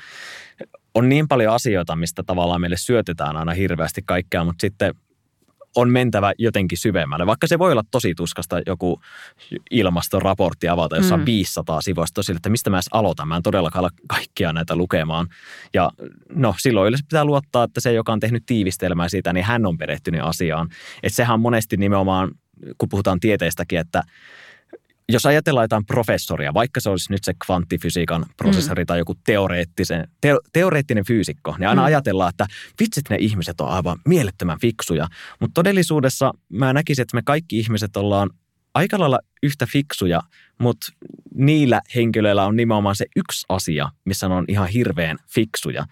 [0.93, 4.95] on niin paljon asioita, mistä tavallaan meille syötetään aina hirveästi kaikkea, mutta sitten
[5.75, 7.25] on mentävä jotenkin syvemmälle.
[7.25, 9.01] Vaikka se voi olla tosi tuskasta joku
[9.71, 11.21] ilmastoraportti avata, jossa mm.
[11.21, 13.27] on 500 sivuista tosi, että mistä mä edes aloitan.
[13.27, 15.27] Mä en todellakaan ala kaikkia näitä lukemaan.
[15.73, 15.91] Ja
[16.29, 19.77] no silloin yleensä pitää luottaa, että se, joka on tehnyt tiivistelmää siitä, niin hän on
[19.77, 20.69] perehtynyt asiaan.
[21.03, 22.31] Että sehän on monesti nimenomaan,
[22.77, 24.03] kun puhutaan tieteistäkin, että
[25.13, 28.88] jos ajatellaan jotain professoria, vaikka se olisi nyt se kvanttifysiikan professori mm.
[28.88, 31.86] tai joku teoreettisen, te, teoreettinen fyysikko, niin aina mm.
[31.86, 32.47] ajatellaan, että
[32.80, 35.08] vitsit ne ihmiset on aivan mielettömän fiksuja.
[35.39, 38.30] Mutta todellisuudessa mä näkisin, että me kaikki ihmiset ollaan
[38.74, 40.21] aika lailla yhtä fiksuja,
[40.60, 40.88] mutta
[41.36, 45.86] niillä henkilöillä on nimenomaan se yksi asia, missä on ihan hirveän fiksuja.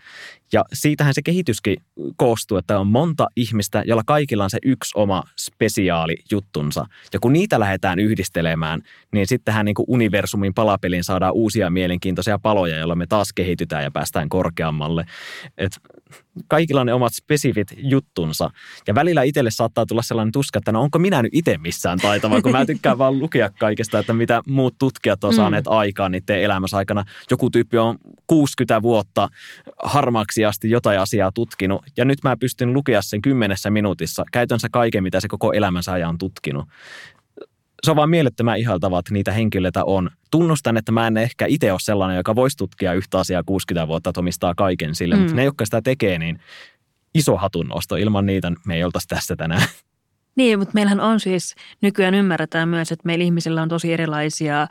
[0.54, 1.78] Ja siitähän se kehityskin
[2.18, 6.86] koostuu, että on monta ihmistä, jolla kaikilla on se yksi oma spesiaali juttunsa.
[7.14, 8.82] Ja kun niitä lähdetään yhdistelemään,
[9.14, 13.92] niin sittenhän niin kuin universumin palapelin saadaan uusia mielenkiintoisia paloja, joilla me taas kehitytään ja
[13.92, 15.06] päästään korkeammalle.
[15.58, 15.72] Et
[16.48, 18.50] kaikilla on ne omat spesifit juttunsa.
[18.88, 22.42] Ja välillä itselle saattaa tulla sellainen tuska, että no onko minä nyt itse missään taitava,
[22.42, 25.72] kun mä tykkään vaan lukea kaikesta, että mitä muut tutkijat on saaneet mm.
[25.72, 27.06] aikaan niiden elämässä aikana.
[27.32, 27.98] Joku tyyppi on
[28.28, 29.30] 60 vuotta
[29.84, 35.04] harmaaksi asti jotain asiaa tutkinut, ja nyt mä pystyn lukea sen kymmenessä minuutissa, käytännössä kaiken,
[35.04, 36.66] mitä se koko elämänsä ajan on tutkinut
[37.84, 40.10] se on vaan mielettömän ihaltavaa, että niitä henkilöitä on.
[40.32, 44.10] Tunnustan, että mä en ehkä itse ole sellainen, joka voisi tutkia yhtä asiaa 60 vuotta,
[44.10, 45.22] että omistaa kaiken sille, mm.
[45.22, 46.40] mutta ne, jotka sitä tekee, niin
[47.16, 47.96] iso hatunnosto.
[47.96, 49.62] Ilman niitä me ei oltaisi tässä tänään.
[50.36, 54.68] Niin, mutta meillähän on siis, nykyään ymmärretään myös, että meillä ihmisillä on tosi erilaisia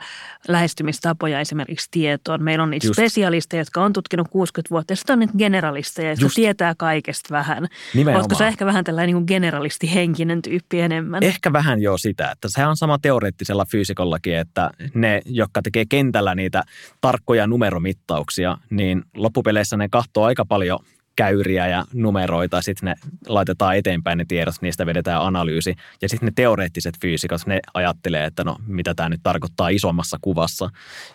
[0.47, 2.43] lähestymistapoja esimerkiksi tietoon.
[2.43, 2.95] Meillä on niitä Just.
[2.95, 6.35] spesialisteja, jotka on tutkinut 60 vuotta ja sitten on niitä generalisteja, jotka Just.
[6.35, 7.67] tietää kaikesta vähän.
[7.93, 8.21] Nimenomaan.
[8.21, 11.23] Oletko sä ehkä vähän tällainen niin generalistihenkinen tyyppi enemmän?
[11.23, 16.35] Ehkä vähän jo sitä, että se on sama teoreettisella fyysikollakin, että ne, jotka tekee kentällä
[16.35, 16.63] niitä
[17.01, 20.79] tarkkoja numeromittauksia, niin loppupeleissä ne kahtoo aika paljon–
[21.15, 22.95] käyriä ja numeroita, sitten ne
[23.27, 25.75] laitetaan eteenpäin ne tiedot, niistä vedetään analyysi.
[26.01, 30.69] Ja sitten ne teoreettiset fyysikot, ne ajattelee, että no mitä tämä nyt tarkoittaa isommassa kuvassa.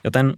[0.04, 0.34] Joten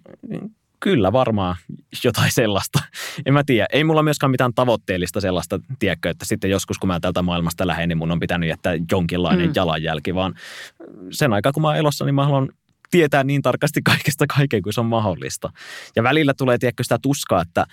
[0.80, 1.56] kyllä varmaan
[2.04, 2.78] jotain sellaista.
[3.26, 3.66] En mä tiedä.
[3.72, 7.88] Ei mulla myöskään mitään tavoitteellista sellaista, tiedätkö, että sitten joskus kun mä tältä maailmasta lähden,
[7.88, 9.52] niin mun on pitänyt jättää jonkinlainen mm.
[9.54, 10.34] jalanjälki, vaan
[11.10, 12.48] sen aikaa kun mä oon elossa, niin mä haluan
[12.90, 15.52] tietää niin tarkasti kaikesta kaiken kuin se on mahdollista.
[15.96, 17.66] Ja välillä tulee, tiedätkö, sitä tuskaa, että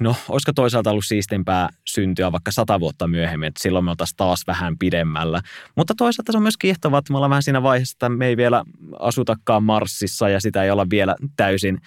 [0.00, 4.42] no, olisiko toisaalta ollut siistimpää syntyä vaikka sata vuotta myöhemmin, että silloin me oltaisiin taas
[4.46, 5.40] vähän pidemmällä.
[5.76, 8.36] Mutta toisaalta se on myös kiehtovaa, että me ollaan vähän siinä vaiheessa, että me ei
[8.36, 8.64] vielä
[8.98, 11.78] asutakaan Marsissa ja sitä ei olla vielä täysin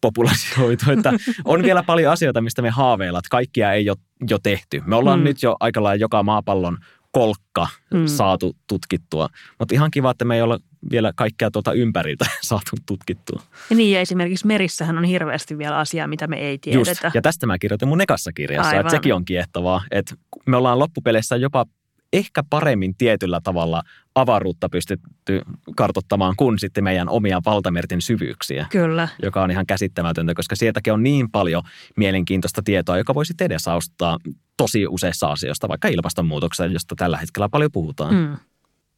[0.00, 1.12] populaatioitu, että
[1.44, 3.98] on vielä paljon asioita, mistä me haaveilla, että kaikkia ei ole
[4.30, 4.82] jo tehty.
[4.86, 5.24] Me ollaan mm.
[5.24, 6.78] nyt jo aika lailla joka maapallon
[7.12, 8.06] kolkka mm.
[8.06, 9.28] saatu tutkittua.
[9.58, 10.58] Mutta ihan kiva, että me ei olla
[10.90, 13.42] vielä kaikkea tuota ympäriltä saatu tutkittua.
[13.70, 16.90] Ja niin, ja esimerkiksi merissähän on hirveästi vielä asiaa, mitä me ei tiedetä.
[16.90, 18.80] Just, ja tästä mä kirjoitin mun ekassa kirjassa, Aivan.
[18.80, 20.14] että sekin on kiehtovaa, että
[20.46, 21.66] me ollaan loppupeleissä jopa
[22.12, 23.82] ehkä paremmin tietyllä tavalla
[24.18, 25.42] avaruutta pystytty
[25.76, 28.66] kartottamaan kuin sitten meidän omia valtamerten syvyyksiä.
[28.70, 29.08] Kyllä.
[29.22, 31.62] Joka on ihan käsittämätöntä, koska sieltäkin on niin paljon
[31.96, 34.18] mielenkiintoista tietoa, joka voisi edesauttaa
[34.56, 38.14] tosi useissa asioista, vaikka ilmastonmuutoksesta, josta tällä hetkellä paljon puhutaan.
[38.14, 38.36] Mm.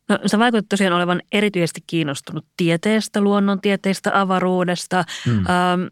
[0.08, 5.04] No, sä vaikutat tosiaan olevan erityisesti kiinnostunut tieteestä, luonnontieteistä, avaruudesta.
[5.26, 5.32] Mm.
[5.32, 5.86] Ähm,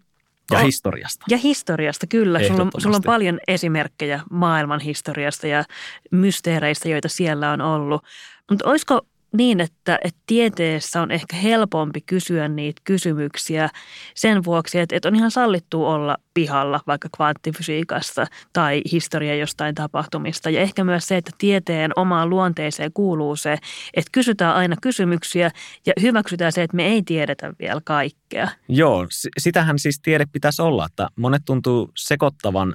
[0.51, 1.25] Ja historiasta.
[1.29, 2.41] Ja historiasta, kyllä.
[2.49, 5.65] Sulla on, sulla on paljon esimerkkejä maailman historiasta ja
[6.11, 8.05] mysteereistä, joita siellä on ollut.
[8.51, 13.69] Mutta olisiko niin, että, että tieteessä on ehkä helpompi kysyä niitä kysymyksiä
[14.15, 20.51] sen vuoksi, että, että on ihan sallittu olla pihalla vaikka kvanttifysiikasta tai historia jostain tapahtumista.
[20.51, 23.53] Ja ehkä myös se, että tieteen omaan luonteeseen kuuluu se,
[23.95, 25.51] että kysytään aina kysymyksiä
[25.87, 28.28] ja hyväksytään se, että me ei tiedetä vielä kaikkea.
[28.69, 29.07] Joo,
[29.39, 32.75] sitähän siis tiede pitäisi olla, että monet tuntuu sekoittavan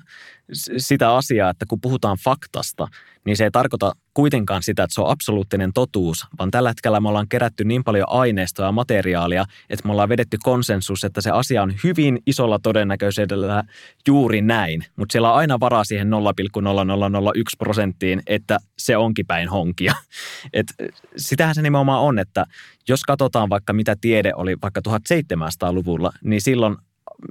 [0.78, 2.88] sitä asiaa, että kun puhutaan faktasta,
[3.26, 7.10] niin se ei tarkoita kuitenkaan sitä, että se on absoluuttinen totuus, vaan tällä hetkellä me
[7.10, 11.64] ollaan kerätty niin paljon aineistoa ja materiaalia, että me ollaan vedetty konsensus, että se asia
[11.64, 13.64] on hyvin isolla todennäköisyydellä
[14.08, 16.14] juuri näin, mutta siellä on aina varaa siihen 0,0001
[17.58, 19.94] prosenttiin, että se onkin päin honkia.
[20.54, 20.74] Et
[21.18, 22.46] sitähän se nimenomaan on, että
[22.90, 26.78] jos katsotaan vaikka mitä tiede oli vaikka 1700-luvulla, niin silloin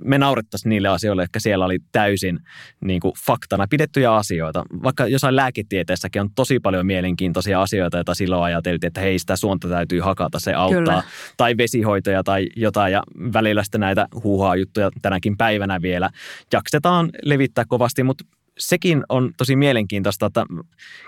[0.04, 2.38] me naurettaisiin niille asioille, jotka siellä oli täysin
[2.80, 4.64] niin kuin faktana pidettyjä asioita.
[4.82, 9.68] Vaikka jossain lääketieteessäkin on tosi paljon mielenkiintoisia asioita, joita silloin ajateltiin, että hei, sitä suonta
[9.68, 10.80] täytyy hakata, se auttaa.
[10.80, 11.02] Kyllä.
[11.36, 16.10] Tai vesihoitoja tai jotain, ja välillä sitten näitä huuhaa juttuja tänäkin päivänä vielä
[16.52, 18.24] jaksetaan levittää kovasti, mutta
[18.58, 20.44] sekin on tosi mielenkiintoista, että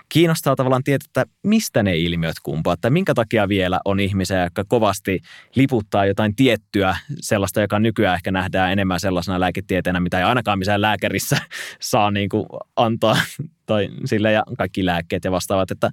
[0.09, 4.63] kiinnostaa tavallaan tietää, että mistä ne ilmiöt kumpaa, että minkä takia vielä on ihmisiä, jotka
[4.67, 5.19] kovasti
[5.55, 10.81] liputtaa jotain tiettyä sellaista, joka nykyään ehkä nähdään enemmän sellaisena lääketieteenä, mitä ei ainakaan missään
[10.81, 11.37] lääkärissä
[11.81, 13.17] saa niin kuin antaa
[13.65, 15.91] tai sille ja kaikki lääkkeet ja vastaavat, että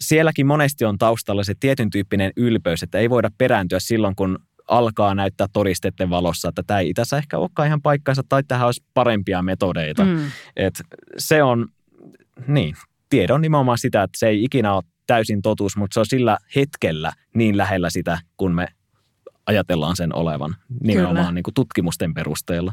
[0.00, 4.38] sielläkin monesti on taustalla se tietyn tyyppinen ylpeys, että ei voida perääntyä silloin, kun
[4.68, 8.84] alkaa näyttää todisteiden valossa, että tämä ei itässä ehkä olekaan ihan paikkansa tai tähän olisi
[8.94, 10.04] parempia metodeita.
[10.04, 10.30] Mm.
[10.56, 10.74] Et
[11.18, 11.68] se on,
[12.46, 12.74] niin,
[13.10, 17.12] tiedon nimenomaan sitä, että se ei ikinä ole täysin totuus, mutta se on sillä hetkellä
[17.34, 18.68] niin lähellä sitä, kun me
[19.46, 22.72] ajatellaan sen olevan nimenomaan niin kuin tutkimusten perusteella.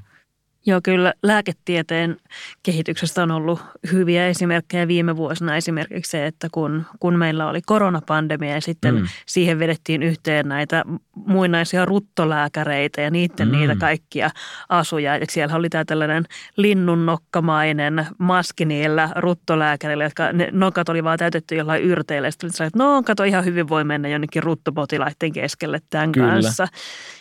[0.66, 2.18] Joo, kyllä lääketieteen
[2.64, 3.60] kehityksestä on ollut
[3.92, 5.56] hyviä esimerkkejä viime vuosina.
[5.56, 9.08] Esimerkiksi se, että kun, kun meillä oli koronapandemia ja sitten mm.
[9.26, 10.84] siihen vedettiin yhteen näitä
[11.16, 13.52] muinaisia ruttolääkäreitä ja niiden mm.
[13.52, 14.30] niitä kaikkia
[14.70, 15.18] asuja.
[15.18, 16.26] Ja siellä oli tämä tällainen
[16.58, 22.32] linnunnokkamainen maski niillä ruttolääkäreillä, jotka ne nokat oli vaan täytetty jollain yrteillä.
[22.32, 26.32] Sitten että no kato ihan hyvin voi mennä jonnekin ruttopotilaiden keskelle tämän kyllä.
[26.32, 26.68] kanssa.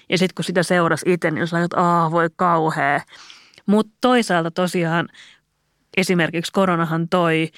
[0.08, 3.00] Ja sitten kun sitä seurasi itse, niin sanoin, että aah voi kauhea.
[3.66, 5.08] Mutta toisaalta tosiaan
[5.96, 7.48] esimerkiksi koronahan toi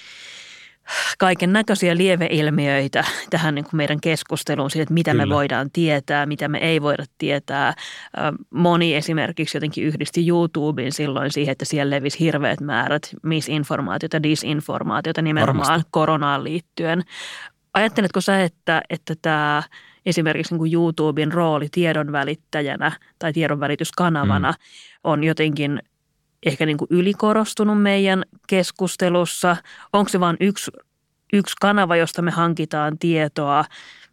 [1.18, 5.26] kaiken näköisiä lieveilmiöitä tähän niin kuin meidän keskusteluun siitä, että mitä Kyllä.
[5.26, 7.74] me voidaan tietää, mitä me ei voida tietää.
[8.50, 15.66] Moni esimerkiksi jotenkin yhdisti YouTubeen silloin siihen, että siellä levisi hirveät määrät misinformaatiota, disinformaatiota nimenomaan
[15.66, 15.88] Varmasti.
[15.90, 17.02] koronaan liittyen.
[17.74, 19.62] Ajatteletko sä, että, että tämä
[20.06, 24.56] esimerkiksi niin kuin YouTuben rooli tiedon välittäjänä tai tiedonvälityskanavana mm.
[25.04, 25.82] on jotenkin
[26.46, 29.56] ehkä niin kuin ylikorostunut meidän keskustelussa?
[29.92, 30.70] Onko se vain yksi,
[31.32, 33.64] yksi kanava, josta me hankitaan tietoa?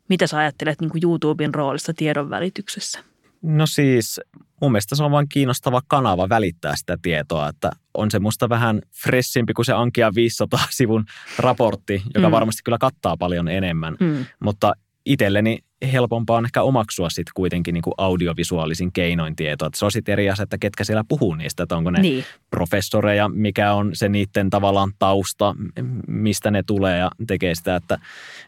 [0.10, 3.00] Mitä sä ajattelet niin kuin YouTuben roolista tiedon välityksessä?
[3.42, 4.20] No siis
[4.62, 8.82] mun mielestä se on vain kiinnostava kanava välittää sitä tietoa, että on se musta vähän
[9.04, 11.06] fressimpi kuin se Ankia 500 sivun
[11.40, 12.32] raportti, joka mm.
[12.32, 14.26] varmasti kyllä kattaa paljon enemmän, mm.
[14.40, 14.74] mutta
[15.06, 19.70] itselleni helpompaa on ehkä omaksua sitten kuitenkin niin kuin audiovisuaalisin keinoin tietoa.
[19.76, 22.24] Se on sitten eri asia, että ketkä siellä puhuu niistä, että onko ne niin.
[22.50, 25.56] professoreja, mikä on se niiden tavallaan tausta,
[26.08, 27.76] mistä ne tulee ja tekee sitä.
[27.76, 28.00] Että,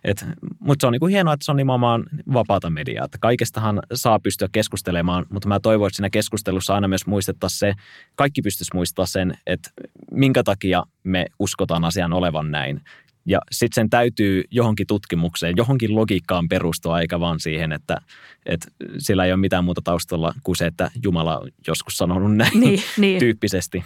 [0.04, 0.26] et,
[0.60, 3.06] mutta se on niin kuin hienoa, että se on nimenomaan vapaata mediaa.
[3.06, 7.74] Että kaikestahan saa pystyä keskustelemaan, mutta mä toivon, että siinä keskustelussa aina myös muistettaisiin se,
[8.16, 9.70] kaikki pystyisi muistaa sen, että
[10.12, 12.82] minkä takia me uskotaan asian olevan näin.
[13.26, 17.98] Ja sitten sen täytyy johonkin tutkimukseen, johonkin logiikkaan perustua, eikä vaan siihen, että,
[18.46, 22.60] että sillä ei ole mitään muuta taustalla kuin se, että Jumala on joskus sanonut näin
[22.60, 23.20] niin, niin.
[23.20, 23.84] tyyppisesti.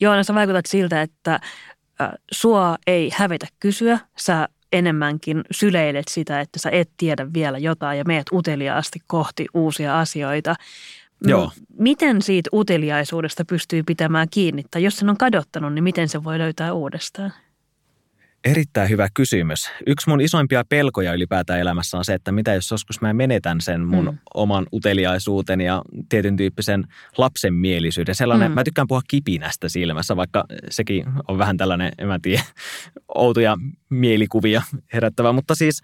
[0.00, 1.40] Joo, sä vaikutat siltä, että
[2.32, 3.98] sua ei hävetä kysyä.
[4.18, 10.00] Sä enemmänkin syleilet sitä, että sä et tiedä vielä jotain ja meet uteliaasti kohti uusia
[10.00, 10.54] asioita.
[11.26, 11.50] Joo.
[11.78, 14.64] Miten siitä uteliaisuudesta pystyy pitämään kiinni?
[14.70, 17.32] Tai jos sen on kadottanut, niin miten se voi löytää uudestaan?
[18.44, 19.70] Erittäin hyvä kysymys.
[19.86, 23.80] Yksi mun isoimpia pelkoja ylipäätään elämässä on se, että mitä jos joskus mä menetän sen
[23.80, 24.18] mun mm.
[24.34, 26.84] oman uteliaisuuden ja tietyn tyyppisen
[27.18, 28.14] lapsenmielisyyden.
[28.14, 28.54] Sellainen, mm.
[28.54, 32.42] mä tykkään puhua kipinästä silmässä, vaikka sekin on vähän tällainen, en mä tiedä,
[33.14, 33.56] outoja
[33.90, 35.32] mielikuvia herättävä.
[35.32, 35.82] Mutta siis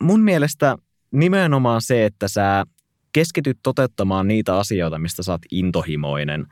[0.00, 0.76] mun mielestä
[1.12, 2.64] nimenomaan se, että sä
[3.12, 6.46] keskityt toteuttamaan niitä asioita, mistä oot intohimoinen,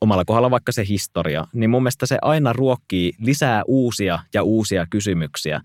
[0.00, 4.86] omalla kohdalla vaikka se historia, niin mun mielestä se aina ruokkii lisää uusia ja uusia
[4.90, 5.60] kysymyksiä.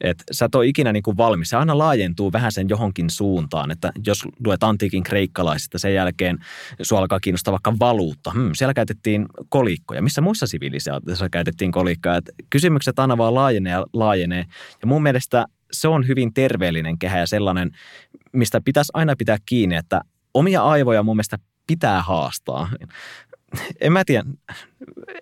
[0.00, 1.50] Että sä et ole ikinä niin kuin valmis.
[1.50, 6.38] Se aina laajentuu vähän sen johonkin suuntaan, että jos luet antiikin kreikkalaisista, sen jälkeen
[6.82, 8.30] sua alkaa kiinnostaa vaikka valuutta.
[8.30, 10.02] Hmm, siellä käytettiin kolikkoja.
[10.02, 12.16] Missä muissa sivilisaatioissa käytettiin kolikkoja?
[12.16, 14.44] Et kysymykset aina vaan laajenee ja laajenee.
[14.82, 17.70] Ja mun mielestä se on hyvin terveellinen kehä ja sellainen,
[18.32, 20.00] mistä pitäisi aina pitää kiinni, että
[20.34, 22.70] omia aivoja mun mielestä pitää haastaa.
[23.80, 24.24] En mä tiedä,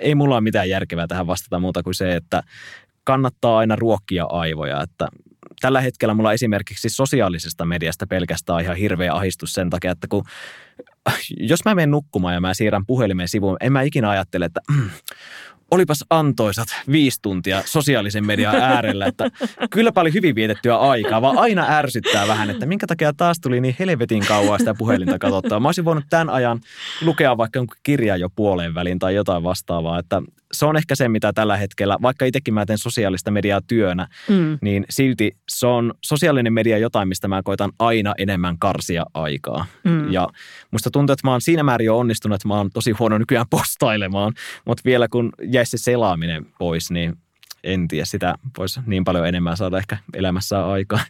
[0.01, 2.43] ei mulla ole mitään järkevää tähän vastata muuta kuin se, että
[3.05, 5.09] kannattaa aina ruokkia aivoja, että
[5.61, 10.25] tällä hetkellä mulla esimerkiksi sosiaalisesta mediasta pelkästään ihan hirveä ahistus sen takia, että kun
[11.37, 14.61] jos mä menen nukkumaan ja mä siirrän puhelimen sivuun, en mä ikinä ajattele, että
[15.71, 19.31] olipas antoisat viisi tuntia sosiaalisen median äärellä, että
[19.71, 23.77] kylläpä oli hyvin vietettyä aikaa, vaan aina ärsyttää vähän, että minkä takia taas tuli niin
[23.79, 25.61] helvetin kauan sitä puhelinta katsottua.
[25.61, 26.61] Mä olisin voinut tämän ajan
[27.03, 31.09] lukea vaikka jonkun kirjan jo puoleen väliin tai jotain vastaavaa, että se on ehkä se,
[31.09, 34.59] mitä tällä hetkellä, vaikka itsekin mä teen sosiaalista mediaa työnä, mm.
[34.63, 39.67] niin silti se on sosiaalinen media jotain, mistä mä koitan aina enemmän karsia aikaa.
[39.85, 40.13] Mm.
[40.13, 40.29] Ja
[40.71, 43.47] musta tuntuu, että mä oon siinä määrin jo onnistunut, että mä oon tosi huono nykyään
[43.51, 44.33] postailemaan,
[44.65, 47.17] mutta vielä kun jäisi se selaaminen pois, niin
[47.65, 51.01] en tiedä, sitä voisi niin paljon enemmän saada ehkä elämässä aikaa.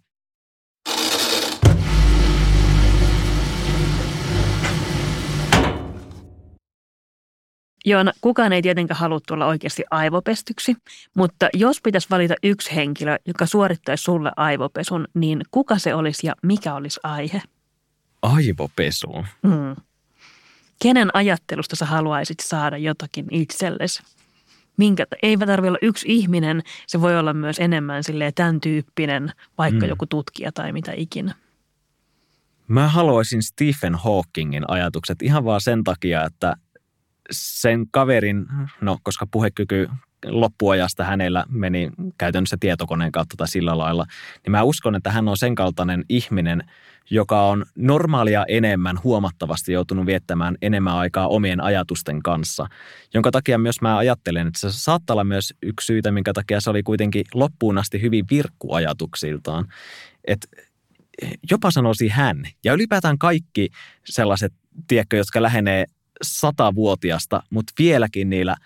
[7.85, 10.75] Joona, kukaan ei tietenkään halua tulla oikeasti aivopestyksi,
[11.17, 16.35] mutta jos pitäisi valita yksi henkilö, joka suorittaisi sulle aivopesun, niin kuka se olisi ja
[16.43, 17.43] mikä olisi aihe?
[18.23, 19.25] Aivopesu?
[19.43, 19.77] Mm.
[20.83, 24.03] Kenen ajattelusta sä haluaisit saada jotakin itsellesi?
[24.79, 29.87] Minkä, ei tarvitse olla yksi ihminen, se voi olla myös enemmän silleen tämän tyyppinen, vaikka
[29.87, 29.89] mm.
[29.89, 31.35] joku tutkija tai mitä ikinä.
[32.69, 36.55] Mä haluaisin Stephen Hawkingin ajatukset ihan vaan sen takia, että
[37.31, 38.47] sen kaverin,
[38.81, 39.89] no koska puhekyky
[40.27, 44.07] loppuajasta hänellä meni käytännössä tietokoneen kautta tai sillä lailla,
[44.45, 46.63] niin mä uskon, että hän on sen kaltainen ihminen,
[47.11, 52.67] joka on normaalia enemmän huomattavasti joutunut viettämään enemmän aikaa omien ajatusten kanssa,
[53.15, 56.71] jonka takia myös mä ajattelen, että se saattaa olla myös yksi syytä, minkä takia se
[56.71, 59.69] oli kuitenkin loppuun asti hyvin virkkuajatuksiltaan.
[60.25, 60.49] Että
[61.51, 63.69] jopa sanoisi hän, ja ylipäätään kaikki
[64.05, 64.53] sellaiset,
[64.89, 65.85] tiedätkö, jotka lähenee
[66.23, 68.57] satavuotiasta, mutta vieläkin niillä,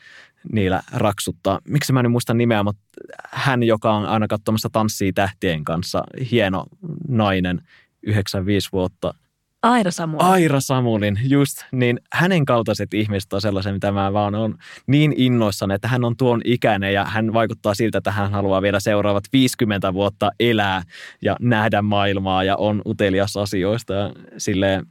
[0.52, 1.61] niillä raksuttaa.
[1.68, 2.83] Miksi mä en muista nimeä, mutta
[3.31, 6.64] hän, joka on aina katsomassa Tanssii tähtien kanssa, hieno
[7.09, 7.62] nainen,
[8.02, 9.14] 95 vuotta.
[9.62, 10.26] Aira Samulin.
[10.26, 11.64] Aira Samulin, just.
[11.72, 16.16] Niin hänen kaltaiset ihmiset on sellaisia, mitä mä vaan on niin innoissaan, että hän on
[16.16, 20.83] tuon ikäinen ja hän vaikuttaa siltä, että hän haluaa vielä seuraavat 50 vuotta elää
[21.22, 23.92] ja nähdä maailmaa ja on utelias asioista.
[23.92, 24.87] Ja silleen,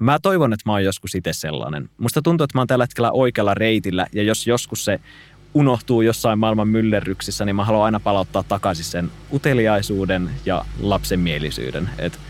[0.00, 1.90] Mä toivon, että mä oon joskus itse sellainen.
[1.98, 5.00] Musta tuntuu, että mä oon tällä hetkellä oikealla reitillä ja jos joskus se
[5.54, 11.90] unohtuu jossain maailman myllerryksissä, niin mä haluan aina palauttaa takaisin sen uteliaisuuden ja lapsenmielisyyden.
[11.98, 12.20] Et,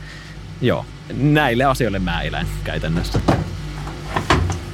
[0.60, 0.84] joo,
[1.16, 3.20] näille asioille mä elän käytännössä.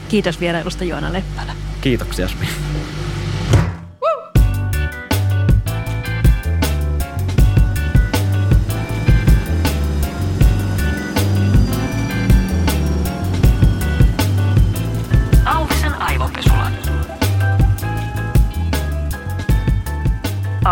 [0.09, 1.53] Kiitos vierailusta Joona Leppälä.
[1.81, 2.47] Kiitoksia Smi.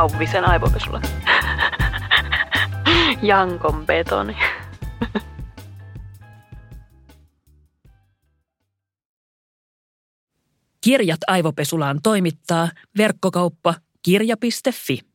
[0.03, 1.01] Auvisen aivopesulla.
[3.23, 4.37] Jankon betoni.
[10.81, 15.12] Kirjat aivopesulaan toimittaa verkkokauppa kirja.fi.